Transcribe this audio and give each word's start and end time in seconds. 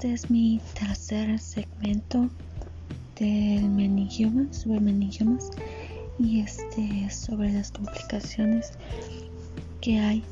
Este 0.00 0.14
es 0.14 0.30
mi 0.30 0.62
tercer 0.72 1.38
segmento 1.38 2.30
del 3.18 3.68
meningiomas, 3.68 4.56
sobre 4.56 4.80
meningiomas 4.80 5.50
y 6.18 6.40
este 6.40 7.04
es 7.04 7.14
sobre 7.14 7.52
las 7.52 7.70
complicaciones 7.70 8.72
que 9.82 9.98
hay 9.98 10.24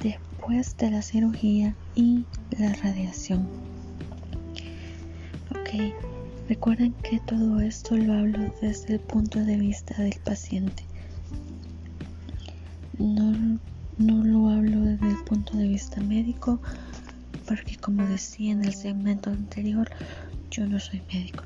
después 0.00 0.76
de 0.76 0.92
la 0.92 1.02
cirugía 1.02 1.74
y 1.96 2.24
la 2.56 2.72
radiación. 2.74 3.48
Ok, 5.50 5.92
recuerden 6.48 6.92
que 7.02 7.18
todo 7.18 7.58
esto 7.58 7.96
lo 7.96 8.12
hablo 8.12 8.54
desde 8.62 8.94
el 8.94 9.00
punto 9.00 9.40
de 9.40 9.56
vista 9.56 10.00
del 10.00 10.20
paciente. 10.24 10.84
No, 12.96 13.58
no 13.98 14.22
lo 14.22 14.50
hablo 14.50 14.82
desde 14.82 15.08
el 15.08 15.24
punto 15.24 15.56
de 15.56 15.66
vista 15.66 16.00
médico 16.00 16.60
porque 17.50 17.76
como 17.78 18.06
decía 18.06 18.52
en 18.52 18.64
el 18.64 18.74
segmento 18.74 19.30
anterior, 19.30 19.90
yo 20.52 20.68
no 20.68 20.78
soy 20.78 21.02
médico 21.12 21.42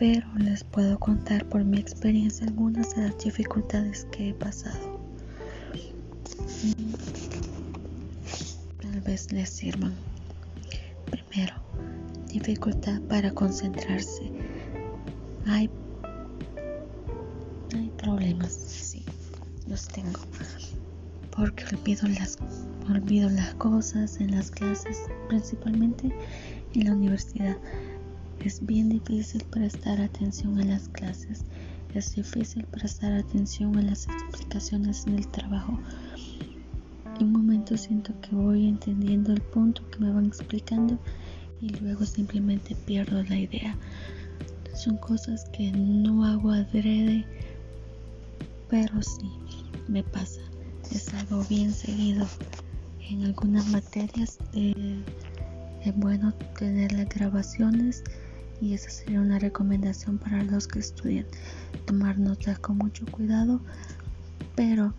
pero 0.00 0.26
les 0.38 0.64
puedo 0.64 0.98
contar 0.98 1.44
por 1.50 1.62
mi 1.62 1.78
experiencia 1.78 2.46
algunas 2.46 2.96
de 2.96 3.02
las 3.02 3.18
dificultades 3.22 4.06
que 4.10 4.30
he 4.30 4.32
pasado. 4.32 4.98
Tal 8.80 9.00
vez 9.02 9.30
les 9.30 9.50
sirvan. 9.50 9.92
Primero, 11.10 11.52
dificultad 12.28 12.98
para 13.10 13.30
concentrarse. 13.32 14.32
Hay, 15.44 15.68
hay 17.74 17.90
problemas, 17.98 18.54
sí, 18.54 19.04
los 19.68 19.86
tengo. 19.86 20.20
Porque 21.30 21.64
olvido 21.74 22.08
las, 22.08 22.38
olvido 22.90 23.30
las 23.30 23.54
cosas 23.54 24.20
en 24.20 24.32
las 24.32 24.50
clases, 24.50 24.98
principalmente 25.28 26.12
en 26.74 26.84
la 26.84 26.92
universidad 26.92 27.56
es 28.44 28.64
bien 28.64 28.88
difícil 28.88 29.44
prestar 29.50 30.00
atención 30.00 30.58
a 30.58 30.64
las 30.64 30.88
clases. 30.88 31.44
Es 31.94 32.14
difícil 32.14 32.64
prestar 32.64 33.12
atención 33.12 33.76
a 33.76 33.82
las 33.82 34.06
explicaciones 34.08 35.06
en 35.06 35.16
el 35.16 35.28
trabajo. 35.28 35.78
En 37.18 37.26
un 37.26 37.32
momento 37.32 37.76
siento 37.76 38.18
que 38.22 38.34
voy 38.34 38.66
entendiendo 38.66 39.32
el 39.32 39.42
punto 39.42 39.82
que 39.90 39.98
me 39.98 40.10
van 40.10 40.24
explicando 40.24 40.98
y 41.60 41.68
luego 41.80 42.06
simplemente 42.06 42.74
pierdo 42.86 43.22
la 43.24 43.36
idea. 43.36 43.76
Son 44.74 44.96
cosas 44.96 45.44
que 45.52 45.70
no 45.72 46.24
hago 46.24 46.52
adrede, 46.52 47.26
pero 48.70 49.02
sí 49.02 49.30
me 49.86 50.02
pasa. 50.02 50.40
Es 50.90 51.12
algo 51.12 51.44
bien 51.50 51.72
seguido. 51.72 52.26
En 53.10 53.24
algunas 53.24 53.66
materias 53.66 54.38
es 54.52 55.96
bueno 55.96 56.32
tener 56.56 56.92
las 56.92 57.08
grabaciones 57.08 58.04
y 58.60 58.74
esa 58.74 58.88
sería 58.88 59.20
una 59.20 59.40
recomendación 59.40 60.16
para 60.16 60.44
los 60.44 60.68
que 60.68 60.78
estudian. 60.78 61.26
Tomar 61.86 62.20
notas 62.20 62.60
con 62.60 62.78
mucho 62.78 63.04
cuidado, 63.06 63.60
pero 64.54 64.94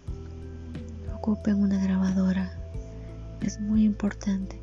ocupen 1.15 1.55
una 1.55 1.81
grabadora. 1.81 2.51
Es 3.39 3.61
muy 3.61 3.85
importante. 3.85 4.59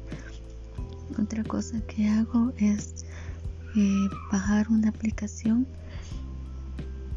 Otra 1.18 1.42
cosa 1.42 1.80
que 1.86 2.06
hago 2.06 2.52
es 2.58 3.06
eh, 3.74 4.08
bajar 4.30 4.68
una 4.68 4.90
aplicación 4.90 5.66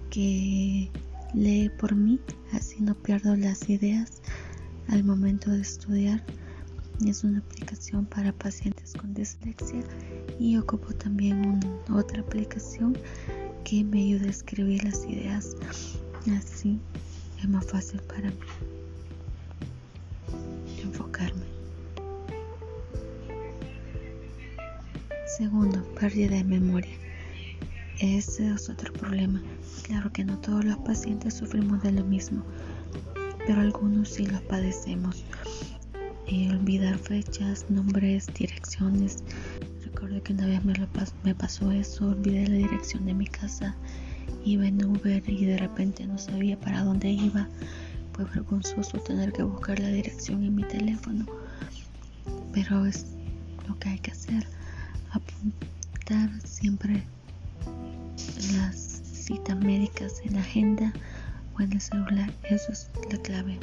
que 0.10 0.90
lee 1.34 1.70
por 1.78 1.94
mí, 1.94 2.22
así 2.54 2.80
no 2.80 2.96
pierdo 2.96 3.36
las 3.36 3.70
ideas 3.70 4.22
al 4.88 5.04
momento 5.04 5.52
de 5.52 5.62
estudiar. 5.62 6.24
Es 7.06 7.24
una 7.24 7.40
aplicación 7.40 8.06
para 8.06 8.32
pacientes 8.32 8.94
con 8.94 9.14
dislexia 9.14 9.84
y 10.40 10.58
ocupo 10.58 10.94
también 10.94 11.60
otra 11.92 12.22
aplicación 12.22 12.96
que 13.64 13.84
me 13.84 14.04
ayuda 14.04 14.28
a 14.28 14.30
escribir 14.30 14.84
las 14.84 15.04
ideas. 15.06 15.56
Así 16.38 16.80
es 17.40 17.50
más 17.50 17.66
fácil 17.66 18.02
para 18.02 18.30
mí 18.30 18.38
enfocarme. 20.84 21.46
Segundo, 25.38 25.84
pérdida 26.00 26.36
de 26.36 26.44
memoria. 26.44 26.94
Ese 28.00 28.52
es 28.52 28.70
otro 28.70 28.92
problema. 28.94 29.42
Claro 29.84 30.12
que 30.12 30.24
no 30.24 30.38
todos 30.40 30.66
los 30.66 30.78
pacientes 30.80 31.36
sufrimos 31.36 31.82
de 31.82 31.92
lo 31.92 32.04
mismo, 32.04 32.44
pero 33.46 33.62
algunos 33.62 34.10
sí 34.10 34.26
los 34.26 34.42
padecemos. 34.42 35.24
Olvidar 36.62 36.98
fechas, 36.98 37.66
nombres, 37.70 38.28
direcciones. 38.34 39.24
Recuerdo 39.84 40.24
que 40.24 40.32
una 40.34 40.46
vez 40.46 40.64
me, 40.64 40.74
me 41.24 41.36
pasó 41.36 41.72
eso, 41.72 42.08
olvidé 42.08 42.48
la 42.48 42.56
dirección 42.56 43.06
de 43.06 43.14
mi 43.14 43.28
casa, 43.28 43.76
iba 44.46 44.66
en 44.66 44.86
Uber 44.86 45.24
y 45.28 45.46
de 45.46 45.58
repente 45.58 46.08
no 46.08 46.18
sabía 46.18 46.58
para 46.60 46.84
dónde 46.84 47.10
iba. 47.10 47.50
Fue 48.14 48.26
vergonzoso 48.26 49.00
tener 49.00 49.34
que 49.34 49.44
buscar 49.44 49.80
la 49.80 49.90
dirección 49.90 50.44
en 50.44 50.56
mi 50.56 50.64
teléfono, 50.64 51.26
pero 52.54 52.86
es 52.86 53.08
lo 53.68 53.78
que 53.80 53.90
hay 53.90 54.00
que 54.00 54.12
hacer, 54.12 54.48
apuntar 55.10 56.30
siempre 56.46 57.04
las 58.54 58.78
citas 58.78 59.58
médicas 59.58 60.22
en 60.24 60.36
la 60.36 60.42
agenda 60.42 60.94
o 61.58 61.62
el 61.62 61.82
celular, 61.82 62.32
eso 62.50 62.72
es 62.72 62.90
la 63.12 63.18
clave. 63.22 63.58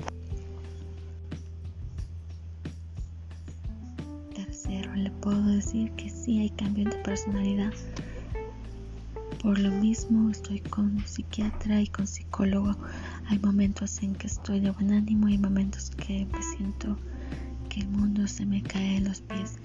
le 4.99 5.11
puedo 5.11 5.43
decir 5.47 5.91
que 5.93 6.11
sí 6.11 6.41
hay 6.41 6.51
cambios 6.51 6.91
de 6.91 6.99
personalidad. 7.03 7.73
Por 9.43 9.59
lo 9.59 9.71
mismo 9.71 10.31
estoy 10.31 10.61
con 10.61 10.99
psiquiatra 11.07 11.81
y 11.81 11.87
con 11.87 12.07
psicólogo. 12.07 12.77
Hay 13.29 13.39
momentos 13.39 14.03
en 14.03 14.15
que 14.15 14.27
estoy 14.27 14.61
de 14.61 14.71
buen 14.71 14.93
ánimo 14.93 15.29
y 15.29 15.33
hay 15.33 15.39
momentos 15.39 15.91
que 15.91 16.27
me 16.27 16.43
siento 16.43 16.99
que 17.69 17.81
el 17.81 17.89
mundo 17.89 18.27
se 18.27 18.45
me 18.45 18.63
cae 18.63 19.01
de 19.01 19.09
los 19.09 19.21
pies. 19.21 19.57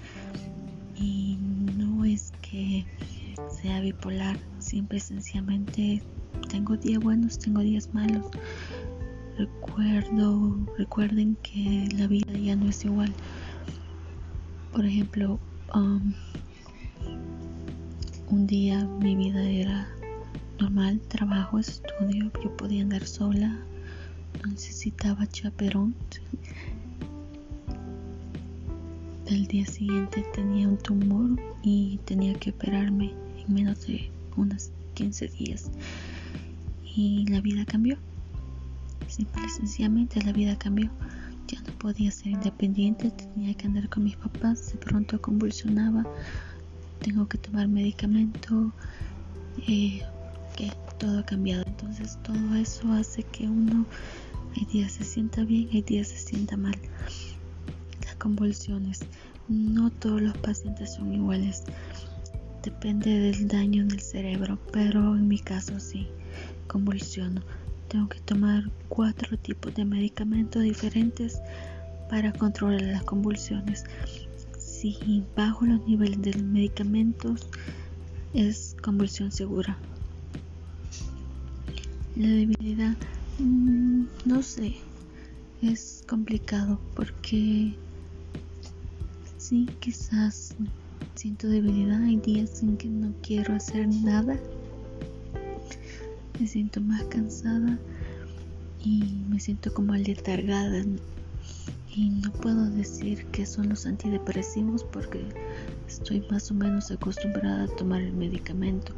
Y 0.94 1.38
no 1.76 2.04
es 2.04 2.32
que 2.40 2.86
sea 3.60 3.80
bipolar, 3.80 4.38
siempre 4.60 5.00
sencillamente 5.00 6.02
tengo 6.54 6.76
días 6.76 7.02
buenos, 7.02 7.36
tengo 7.36 7.62
días 7.62 7.92
malos. 7.92 8.26
Recuerdo, 9.36 10.56
recuerden 10.78 11.36
que 11.42 11.88
la 11.98 12.06
vida 12.06 12.32
ya 12.34 12.54
no 12.54 12.68
es 12.68 12.84
igual. 12.84 13.12
Por 14.72 14.86
ejemplo, 14.86 15.40
um, 15.74 16.12
un 18.28 18.46
día 18.46 18.84
mi 18.84 19.16
vida 19.16 19.42
era 19.42 19.88
normal, 20.60 21.00
trabajo, 21.08 21.58
estudio, 21.58 22.30
yo 22.40 22.56
podía 22.56 22.82
andar 22.82 23.04
sola, 23.04 23.58
no 24.44 24.52
necesitaba 24.52 25.26
chaperón. 25.26 25.92
El 29.26 29.48
día 29.48 29.66
siguiente 29.66 30.24
tenía 30.32 30.68
un 30.68 30.78
tumor 30.78 31.30
y 31.64 31.98
tenía 32.04 32.32
que 32.34 32.50
operarme 32.50 33.12
en 33.44 33.54
menos 33.54 33.88
de 33.88 34.08
unos 34.36 34.70
15 34.94 35.26
días. 35.26 35.68
Y 36.94 37.26
la 37.26 37.40
vida 37.40 37.64
cambió. 37.64 37.98
Simple 39.08 39.42
y 39.46 39.48
sencillamente 39.50 40.22
la 40.22 40.32
vida 40.32 40.56
cambió. 40.58 40.90
Ya 41.48 41.60
no 41.62 41.72
podía 41.78 42.10
ser 42.10 42.28
independiente, 42.28 43.10
tenía 43.10 43.54
que 43.54 43.66
andar 43.66 43.88
con 43.88 44.04
mis 44.04 44.16
papás, 44.16 44.72
de 44.72 44.78
pronto 44.78 45.20
convulsionaba, 45.20 46.06
tengo 47.00 47.28
que 47.28 47.36
tomar 47.36 47.68
medicamento, 47.68 48.72
eh, 49.68 50.00
que 50.56 50.72
todo 50.98 51.18
ha 51.18 51.26
cambiado. 51.26 51.64
Entonces 51.66 52.18
todo 52.22 52.54
eso 52.54 52.90
hace 52.92 53.22
que 53.24 53.46
uno 53.46 53.84
hay 54.56 54.64
días 54.66 54.92
se 54.92 55.04
sienta 55.04 55.44
bien, 55.44 55.68
hay 55.72 55.82
días 55.82 56.08
se 56.08 56.18
sienta 56.18 56.56
mal. 56.56 56.76
Las 58.04 58.14
convulsiones, 58.16 59.00
no 59.48 59.90
todos 59.90 60.22
los 60.22 60.36
pacientes 60.38 60.94
son 60.94 61.12
iguales, 61.12 61.64
depende 62.62 63.10
del 63.10 63.48
daño 63.48 63.82
en 63.82 63.90
el 63.90 64.00
cerebro, 64.00 64.58
pero 64.72 65.16
en 65.16 65.28
mi 65.28 65.38
caso 65.38 65.78
sí, 65.80 66.06
convulsiono 66.66 67.42
tengo 67.88 68.08
que 68.08 68.20
tomar 68.20 68.64
cuatro 68.88 69.36
tipos 69.38 69.72
de 69.74 69.84
medicamentos 69.84 70.62
diferentes 70.62 71.40
para 72.10 72.32
controlar 72.32 72.82
las 72.82 73.04
convulsiones. 73.04 73.84
Si 74.58 75.22
bajo 75.36 75.64
los 75.64 75.86
niveles 75.86 76.20
de 76.22 76.42
medicamentos 76.42 77.46
es 78.32 78.74
convulsión 78.82 79.30
segura. 79.30 79.78
La 82.16 82.28
debilidad, 82.28 82.96
mm, 83.38 84.06
no 84.24 84.42
sé, 84.42 84.74
es 85.62 86.04
complicado 86.08 86.80
porque 86.94 87.78
sí, 89.36 89.68
quizás 89.80 90.56
siento 91.14 91.48
debilidad. 91.48 92.02
Hay 92.02 92.16
días 92.16 92.62
en 92.62 92.76
que 92.76 92.88
no 92.88 93.14
quiero 93.22 93.54
hacer 93.54 93.86
nada 93.88 94.36
me 96.38 96.46
siento 96.46 96.80
más 96.80 97.04
cansada 97.04 97.78
y 98.84 99.24
me 99.28 99.40
siento 99.40 99.72
como 99.72 99.92
aletargada 99.92 100.84
Y 101.94 102.08
no 102.08 102.32
puedo 102.32 102.70
decir 102.70 103.24
que 103.26 103.46
son 103.46 103.68
los 103.68 103.86
antidepresivos 103.86 104.84
porque 104.84 105.20
estoy 105.86 106.24
más 106.30 106.50
o 106.50 106.54
menos 106.54 106.90
acostumbrada 106.90 107.64
a 107.64 107.76
tomar 107.76 108.00
el 108.02 108.12
medicamento. 108.12 108.92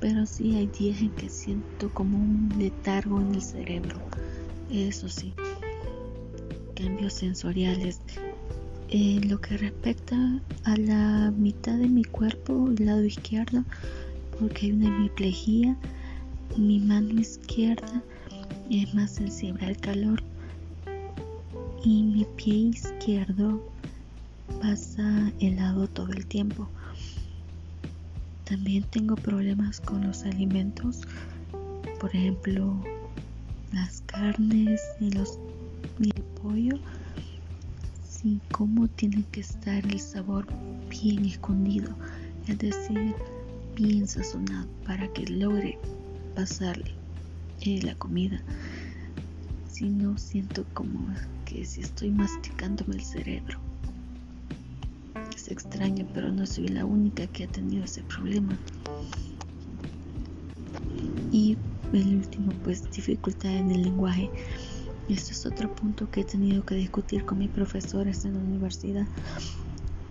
Pero 0.00 0.26
sí 0.26 0.56
hay 0.56 0.66
días 0.66 1.00
en 1.00 1.10
que 1.10 1.28
siento 1.28 1.92
como 1.94 2.18
un 2.18 2.48
letargo 2.58 3.20
en 3.20 3.34
el 3.34 3.42
cerebro. 3.42 4.00
Eso 4.70 5.08
sí. 5.08 5.32
Cambios 6.74 7.12
sensoriales. 7.12 8.00
En 8.88 9.28
lo 9.28 9.40
que 9.40 9.56
respecta 9.56 10.16
a 10.64 10.76
la 10.76 11.32
mitad 11.36 11.78
de 11.78 11.88
mi 11.88 12.02
cuerpo, 12.02 12.70
el 12.76 12.86
lado 12.86 13.04
izquierdo, 13.04 13.62
porque 14.40 14.66
hay 14.66 14.72
una 14.72 14.88
hemiplegia, 14.88 15.76
mi 16.56 16.80
mano 16.80 17.20
izquierda 17.20 18.02
es 18.70 18.94
más 18.94 19.12
sensible 19.12 19.66
al 19.66 19.76
calor 19.76 20.22
y 21.84 22.02
mi 22.02 22.26
pie 22.36 22.54
izquierdo 22.54 23.62
pasa 24.60 25.32
helado 25.40 25.86
todo 25.88 26.12
el 26.12 26.26
tiempo. 26.26 26.68
También 28.44 28.84
tengo 28.84 29.14
problemas 29.14 29.80
con 29.80 30.06
los 30.06 30.24
alimentos, 30.24 31.02
por 32.00 32.14
ejemplo, 32.14 32.80
las 33.72 34.00
carnes 34.02 34.80
y 35.00 35.10
los 35.12 35.38
el 36.00 36.22
pollo. 36.42 36.78
Sí, 38.02 38.40
como 38.50 38.88
tiene 38.88 39.24
que 39.30 39.40
estar 39.40 39.84
el 39.86 40.00
sabor 40.00 40.46
bien 40.88 41.24
escondido, 41.24 41.94
es 42.48 42.58
decir, 42.58 43.14
bien 43.76 44.06
sazonado 44.06 44.68
para 44.84 45.10
que 45.12 45.26
logre 45.26 45.78
pasarle 46.40 46.94
eh, 47.60 47.82
la 47.82 47.94
comida. 47.96 48.42
Si 49.70 49.84
no, 49.90 50.16
siento 50.16 50.64
como 50.72 51.14
que 51.44 51.66
si 51.66 51.82
estoy 51.82 52.10
masticándome 52.10 52.94
el 52.94 53.04
cerebro. 53.04 53.58
Es 55.36 55.50
extraño, 55.50 56.08
pero 56.14 56.32
no 56.32 56.46
soy 56.46 56.68
la 56.68 56.86
única 56.86 57.26
que 57.26 57.44
ha 57.44 57.46
tenido 57.46 57.84
ese 57.84 58.02
problema. 58.04 58.56
Y 61.30 61.58
el 61.92 62.16
último, 62.16 62.52
pues 62.64 62.90
dificultad 62.90 63.54
en 63.54 63.70
el 63.72 63.82
lenguaje. 63.82 64.30
Este 65.10 65.32
es 65.32 65.44
otro 65.44 65.74
punto 65.74 66.10
que 66.10 66.22
he 66.22 66.24
tenido 66.24 66.64
que 66.64 66.74
discutir 66.74 67.26
con 67.26 67.38
mis 67.38 67.50
profesores 67.50 68.24
en 68.24 68.32
la 68.34 68.40
universidad, 68.40 69.06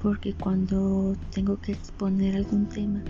porque 0.04 0.34
cuando 0.34 1.16
tengo 1.32 1.60
que 1.60 1.72
exponer 1.72 2.36
algún 2.36 2.68
tema, 2.70 3.02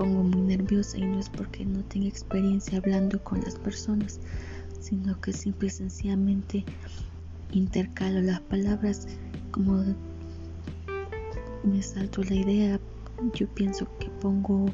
pongo 0.00 0.22
muy 0.22 0.40
nerviosa 0.40 0.96
y 0.96 1.02
no 1.02 1.18
es 1.18 1.28
porque 1.28 1.66
no 1.66 1.84
tenga 1.84 2.08
experiencia 2.08 2.78
hablando 2.78 3.22
con 3.22 3.42
las 3.42 3.56
personas, 3.56 4.18
sino 4.80 5.20
que 5.20 5.34
simple 5.34 5.68
y 5.68 5.70
sencillamente 5.70 6.64
intercalo 7.52 8.22
las 8.22 8.40
palabras 8.40 9.06
como 9.50 9.84
me 11.64 11.82
salto 11.82 12.22
la 12.22 12.34
idea 12.34 12.80
yo 13.34 13.46
pienso 13.54 13.86
que 13.98 14.08
pongo 14.08 14.72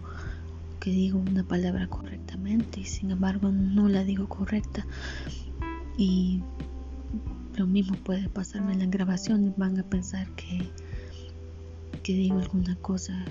que 0.78 0.90
digo 0.90 1.19
una 1.19 1.43
palabra 1.43 1.88
correctamente 1.88 2.78
y 2.78 2.84
sin 2.84 3.11
embargo 3.11 3.50
no 3.50 3.88
la 3.88 4.05
digo 4.05 4.28
correcta 4.28 4.87
y 5.99 6.40
lo 7.56 7.67
mismo 7.67 7.96
puede 7.96 8.28
pasarme 8.28 8.75
en 8.75 8.78
la 8.78 8.87
grabación 8.87 9.44
y 9.44 9.55
van 9.56 9.76
a 9.81 9.82
pensar 9.82 10.28
que 10.37 10.70
que 12.05 12.12
digo 12.12 12.38
alguna 12.38 12.76
cosa 12.76 13.25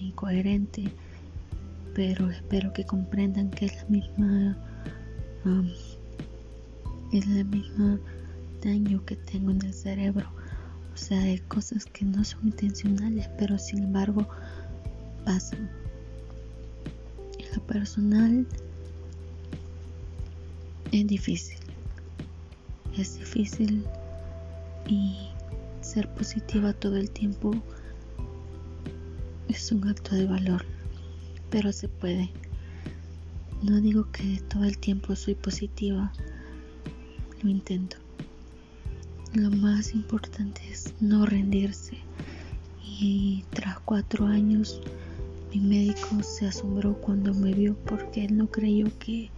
incoherente 0.00 0.94
pero 1.94 2.30
espero 2.30 2.72
que 2.72 2.84
comprendan 2.84 3.50
que 3.50 3.66
es 3.66 3.76
la 3.76 3.88
misma 3.88 4.58
es 7.12 7.26
la 7.26 7.44
misma 7.44 7.98
daño 8.62 9.04
que 9.04 9.16
tengo 9.16 9.50
en 9.50 9.62
el 9.62 9.74
cerebro. 9.74 10.26
O 10.94 10.96
sea, 10.96 11.20
hay 11.20 11.38
cosas 11.40 11.84
que 11.86 12.04
no 12.04 12.22
son 12.24 12.46
intencionales, 12.46 13.28
pero 13.38 13.58
sin 13.58 13.84
embargo 13.84 14.26
pasan. 15.24 15.68
En 17.38 17.54
lo 17.54 17.66
personal 17.66 18.46
es 20.92 21.06
difícil. 21.06 21.58
Es 22.96 23.18
difícil 23.18 23.84
y 24.86 25.16
ser 25.80 26.08
positiva 26.14 26.72
todo 26.72 26.96
el 26.96 27.10
tiempo 27.10 27.52
es 29.48 29.72
un 29.72 29.86
acto 29.88 30.14
de 30.14 30.26
valor, 30.26 30.64
pero 31.52 31.70
se 31.70 31.86
puede. 31.86 32.30
No 33.62 33.80
digo 33.80 34.10
que 34.10 34.40
todo 34.48 34.64
el 34.64 34.78
tiempo 34.78 35.14
soy 35.14 35.34
positiva, 35.34 36.12
lo 37.42 37.50
intento. 37.50 37.98
Lo 39.34 39.50
más 39.50 39.94
importante 39.94 40.62
es 40.68 40.94
no 41.00 41.26
rendirse. 41.26 41.98
Y 42.98 43.44
tras 43.50 43.78
cuatro 43.80 44.26
años, 44.26 44.80
mi 45.52 45.60
médico 45.60 46.22
se 46.22 46.46
asombró 46.46 46.94
cuando 46.94 47.34
me 47.34 47.52
vio 47.52 47.76
porque 47.84 48.24
él 48.24 48.36
no 48.36 48.50
creyó 48.50 48.86
que, 48.98 49.30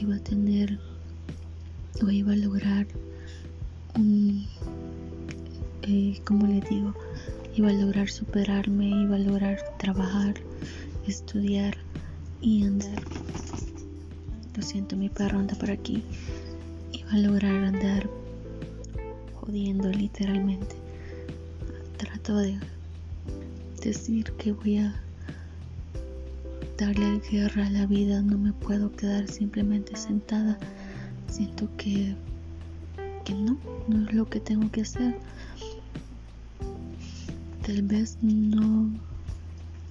iba 0.00 0.14
a 0.14 0.20
tener 0.20 0.78
o 2.00 2.08
iba 2.08 2.32
a 2.32 2.36
lograr 2.36 2.86
un, 3.96 4.46
eh, 5.82 6.20
como 6.24 6.46
le 6.46 6.60
digo, 6.60 6.94
iba 7.56 7.70
a 7.70 7.72
lograr 7.72 8.08
superarme, 8.08 8.88
iba 8.88 9.16
a 9.16 9.18
lograr 9.18 9.58
trabajar, 9.76 10.34
estudiar 11.10 11.76
y 12.40 12.64
andar. 12.64 13.02
Lo 14.54 14.62
siento, 14.62 14.96
mi 14.96 15.08
perro 15.08 15.38
anda 15.38 15.54
por 15.54 15.70
aquí 15.70 16.02
a 17.10 17.16
lograr 17.18 17.64
andar 17.64 18.08
jodiendo 19.34 19.88
literalmente. 19.88 20.76
Trato 21.96 22.36
de 22.36 22.58
decir 23.82 24.32
que 24.32 24.52
voy 24.52 24.78
a 24.78 24.94
darle 26.76 27.20
guerra 27.30 27.66
a 27.66 27.70
la 27.70 27.86
vida, 27.86 28.20
no 28.22 28.36
me 28.38 28.52
puedo 28.52 28.92
quedar 28.92 29.28
simplemente 29.28 29.96
sentada. 29.96 30.58
Siento 31.28 31.68
que, 31.76 32.14
que 33.24 33.34
no, 33.34 33.58
no 33.88 34.06
es 34.06 34.14
lo 34.14 34.28
que 34.28 34.40
tengo 34.40 34.70
que 34.70 34.82
hacer. 34.82 35.16
Tal 37.64 37.82
vez 37.82 38.18
no 38.22 38.90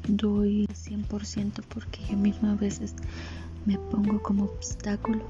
doy 0.08 0.68
100% 0.68 1.64
porque 1.70 2.00
yo 2.10 2.18
misma 2.18 2.54
a 2.54 2.56
veces 2.56 2.96
me 3.66 3.78
pongo 3.78 4.22
como 4.22 4.46
obstáculo. 4.46 5.24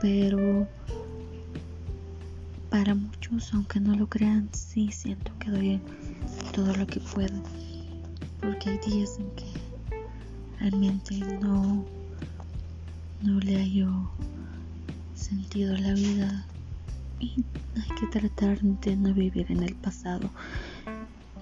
Pero 0.00 0.68
para 2.70 2.94
muchos, 2.94 3.52
aunque 3.54 3.80
no 3.80 3.96
lo 3.96 4.06
crean, 4.06 4.48
sí 4.52 4.90
siento 4.92 5.32
que 5.38 5.50
doy 5.50 5.80
todo 6.52 6.74
lo 6.76 6.86
que 6.86 7.00
puedo, 7.00 7.42
porque 8.40 8.70
hay 8.70 8.78
días 8.78 9.18
en 9.18 9.30
que 9.32 9.46
realmente 10.60 11.18
no, 11.40 11.84
no 13.22 13.40
le 13.40 13.56
hallo 13.56 14.10
sentido 15.14 15.76
la 15.76 15.94
vida. 15.94 16.46
Y 17.20 17.44
hay 17.74 17.96
que 17.98 18.06
tratar 18.06 18.60
de 18.60 18.96
no 18.96 19.12
vivir 19.12 19.46
en 19.50 19.64
el 19.64 19.74
pasado. 19.74 20.30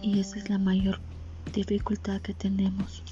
Y 0.00 0.21
esa 0.21 0.38
es 0.38 0.49
la 0.49 0.59
mayor 0.59 1.00
dificultad 1.53 2.21
que 2.21 2.35
tenemos 2.35 3.03